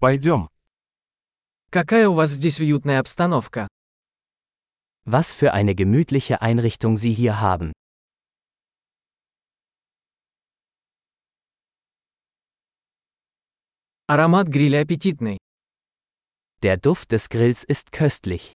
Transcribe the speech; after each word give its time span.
Пойдем. 0.00 0.48
Какая 1.70 2.08
у 2.08 2.14
вас 2.14 2.30
здесь 2.30 2.60
уютная 2.60 3.00
обстановка. 3.00 3.66
Was 5.04 5.34
für 5.34 5.52
eine 5.52 5.74
gemütliche 5.74 6.40
Einrichtung 6.40 6.96
Sie 6.96 7.12
hier 7.12 7.40
haben. 7.40 7.72
Аромат 14.06 14.46
гриля 14.48 14.82
аппетитный. 14.82 15.38
Der 16.62 16.76
Duft 16.76 17.10
des 17.10 17.28
Grills 17.28 17.64
ist 17.64 17.90
köstlich. 17.90 18.52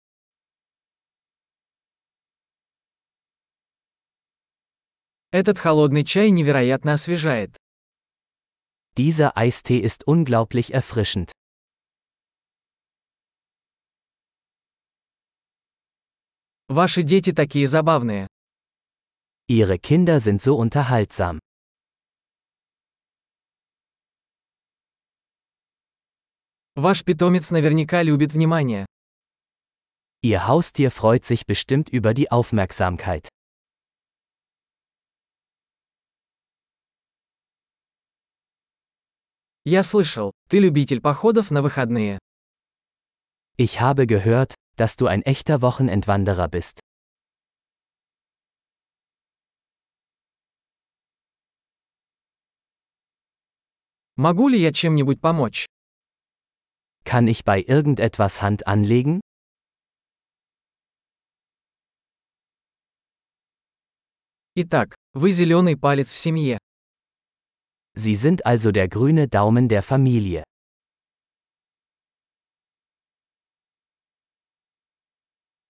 Этот 5.32 5.58
холодный 5.58 6.04
чай 6.04 6.30
невероятно 6.30 6.92
освежает. 6.92 7.59
Dieser 8.99 9.37
Eistee 9.37 9.79
ist 9.79 10.07
unglaublich 10.07 10.73
erfrischend. 10.73 11.31
Ваши 16.67 17.03
дети 17.03 17.31
такие 17.31 17.67
забавные. 17.67 18.27
Ihre 19.47 19.77
Kinder 19.77 20.19
sind 20.19 20.41
so 20.41 20.55
unterhaltsam. 20.57 21.39
Ваш 26.75 27.03
питомец 27.03 27.51
наверняка 27.51 28.03
любит 28.03 28.33
внимание. 28.33 28.85
Ihr 30.21 30.47
Haustier 30.47 30.89
freut 30.89 31.23
sich 31.23 31.45
bestimmt 31.45 31.89
über 31.89 32.13
die 32.13 32.31
Aufmerksamkeit. 32.31 33.29
Я 39.64 39.82
слышал, 39.82 40.32
ты 40.48 40.58
любитель 40.58 41.02
походов 41.02 41.50
на 41.50 41.60
выходные. 41.60 42.18
Ich 43.58 43.78
habe 43.78 44.06
gehört, 44.06 44.54
dass 44.76 44.96
du 44.96 45.06
ein 45.06 45.20
echter 45.22 45.60
Wochenendwanderer 45.60 46.48
bist. 46.48 46.80
Могу 54.16 54.48
ли 54.48 54.58
я 54.58 54.72
чем-нибудь 54.72 55.20
помочь? 55.20 55.66
Kann 57.04 57.28
ich 57.28 57.44
bei 57.44 57.60
irgendetwas 57.60 58.40
Hand 58.40 58.66
anlegen? 58.66 59.20
Итак, 64.54 64.94
вы 65.12 65.32
зеленый 65.32 65.76
палец 65.76 66.10
в 66.10 66.16
семье. 66.16 66.58
Sie 67.99 68.15
sind 68.15 68.45
also 68.45 68.71
der 68.71 68.87
grüne 68.87 69.27
Daumen 69.27 69.69
der 69.69 69.81
Familie. 69.81 70.43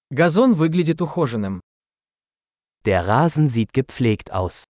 Газон 0.10 0.54
выглядит 0.56 1.02
ухоженным. 1.02 1.62
Der 2.86 3.08
Rasen 3.08 3.50
sieht 3.50 3.74
gepflegt 3.74 4.32
aus. 4.32 4.64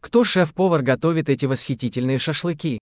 Кто 0.00 0.22
шеф-повар 0.24 0.82
готовит 0.82 1.28
эти 1.30 1.46
восхитительные 1.46 2.18
шашлыки? 2.18 2.78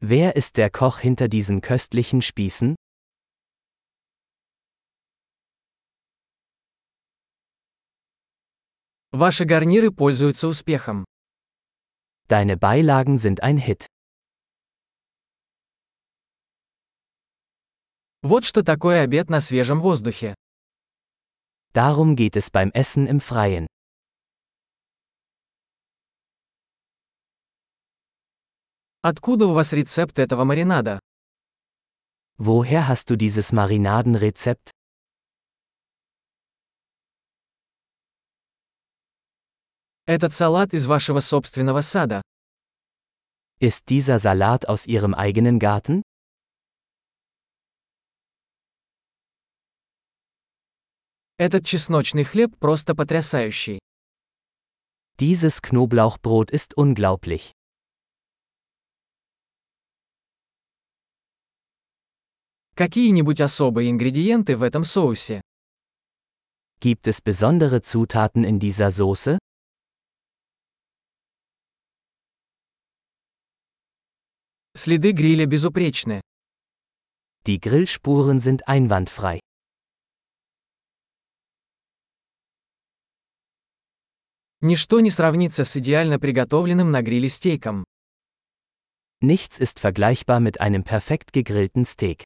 Wer 0.00 0.36
ist 0.36 0.58
der 0.58 0.70
Koch 0.70 0.98
hinter 1.00 1.28
diesen 1.28 1.60
köstlichen 1.60 2.22
Spießen? 2.22 2.76
Ваши 9.13 9.45
гарниры 9.45 9.91
пользуются 9.91 10.47
успехом. 10.47 11.05
Deine 12.27 12.57
Beilagen 12.57 13.19
sind 13.19 13.43
ein 13.43 13.59
Hit. 13.59 13.85
Вот 18.23 18.43
что 18.43 18.63
такое 18.63 19.03
обед 19.03 19.29
на 19.29 19.39
свежем 19.39 19.81
воздухе. 19.81 20.33
Darum 21.73 22.15
geht 22.15 22.35
es 22.35 22.49
beim 22.49 22.71
Essen 22.71 23.05
im 23.05 23.19
Freien. 23.19 23.67
Откуда 29.03 29.45
у 29.45 29.53
вас 29.53 29.73
рецепт 29.73 30.17
этого 30.17 30.43
маринада? 30.43 30.99
Woher 32.39 32.87
hast 32.87 33.11
du 33.11 33.15
dieses 33.15 33.51
Marinadenrezept? 33.51 34.71
Этот 40.05 40.33
салат 40.33 40.73
из 40.73 40.85
вашего 40.85 41.21
собственного 41.21 41.79
сада. 41.79 42.21
Ist 43.61 43.87
dieser 43.87 44.19
Salat 44.19 44.67
aus 44.67 44.85
Ihrem 44.85 45.13
eigenen 45.13 45.59
Garten? 45.59 46.01
Этот 51.37 51.65
чесночный 51.65 52.25
хлеб 52.25 52.57
просто 52.59 52.95
потрясающий. 52.95 53.79
Dieses 55.21 55.61
Knoblauchbrot 55.61 56.51
ist 56.51 56.73
unglaublich. 56.75 57.53
Какие-нибудь 62.75 63.39
особые 63.39 63.89
ингредиенты 63.89 64.57
в 64.57 64.63
этом 64.63 64.83
соусе? 64.83 65.39
Gibt 66.81 67.07
es 67.07 67.21
besondere 67.21 67.81
Zutaten 67.81 68.43
in 68.43 68.59
dieser 68.59 68.91
Soße? 68.91 69.37
Следы 74.75 75.11
гриля 75.11 75.45
безупречны. 75.45 76.21
Die 77.45 77.59
Grillspuren 77.59 78.39
sind 78.39 78.67
einwandfrei. 78.67 79.39
Ничто 84.61 84.99
не 84.99 85.11
сравнится 85.11 85.63
с 85.63 85.77
идеально 85.77 86.19
приготовленным 86.19 86.89
на 86.89 87.03
гриле 87.03 87.29
стейком. 87.29 87.83
Nichts 89.21 89.59
ist 89.59 89.79
vergleichbar 89.79 90.39
mit 90.39 90.59
einem 90.59 90.83
perfekt 90.83 91.33
gegrillten 91.33 91.85
Steak. 91.85 92.23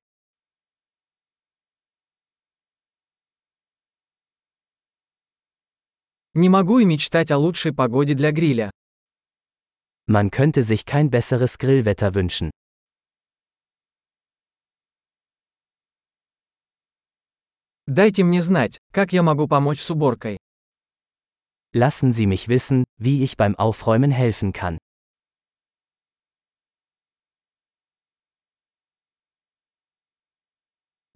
Не 6.33 6.47
могу 6.47 6.79
и 6.79 6.85
мечтать 6.85 7.29
о 7.31 7.37
лучшей 7.39 7.73
погоде 7.73 8.13
для 8.13 8.31
гриля. 8.31 8.71
Man 10.06 10.30
könnte 10.30 10.62
sich 10.62 10.84
kein 10.84 11.10
besseres 11.10 11.58
Grillwetter 11.58 12.14
wünschen. 12.14 12.50
Дайте 17.86 18.24
мне 18.24 18.42
знать, 18.42 18.78
как 18.92 19.12
я 19.12 19.22
могу 19.22 19.48
помочь 19.48 19.80
с 19.80 19.90
уборкой. 19.90 20.38
Lassen 21.74 22.12
Sie 22.12 22.26
mich 22.26 22.48
wissen, 22.48 22.84
wie 22.98 23.24
ich 23.24 23.36
beim 23.36 23.56
Aufräumen 23.56 24.10
helfen 24.10 24.52
kann. 24.52 24.78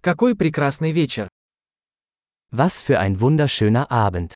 Какой 0.01 0.35
прекрасный 0.35 0.93
вечер! 0.93 1.27
Was 2.51 2.81
für 2.81 2.99
ein 2.99 3.19
wunderschöner 3.19 3.91
Abend. 3.91 4.33